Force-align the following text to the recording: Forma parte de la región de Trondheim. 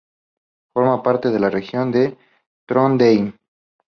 Forma 0.73 1.03
parte 1.03 1.29
de 1.29 1.39
la 1.39 1.51
región 1.51 1.91
de 1.91 2.17
Trondheim. 2.65 3.37